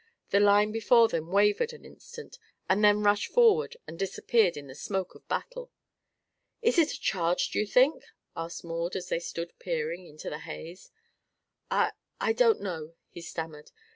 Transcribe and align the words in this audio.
The 0.31 0.39
line 0.39 0.71
before 0.71 1.07
them 1.09 1.29
wavered 1.31 1.73
an 1.73 1.85
instant 1.85 2.39
and 2.67 2.83
then 2.83 3.03
rushed 3.03 3.27
forward 3.27 3.77
and 3.85 3.99
disappeared 3.99 4.57
in 4.57 4.65
the 4.65 4.73
smoke 4.73 5.13
of 5.13 5.27
battle. 5.27 5.69
"Is 6.63 6.79
it 6.79 6.93
a 6.93 6.99
charge, 6.99 7.51
do 7.51 7.59
you 7.59 7.67
think?" 7.67 8.05
asked 8.35 8.63
Maud, 8.63 8.95
as 8.95 9.09
they 9.09 9.19
stood 9.19 9.53
peering 9.59 10.07
into 10.07 10.31
the 10.31 10.39
haze. 10.39 10.89
"I 11.69 11.91
I 12.19 12.33
don't 12.33 12.61
know," 12.61 12.95
he 13.09 13.21
stammered. 13.21 13.69